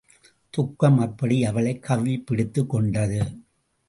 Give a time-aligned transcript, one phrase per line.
[0.49, 3.41] துக்கம் அப்படி அவளைக் கவ்விப் பிடித்துக் கொண்டது.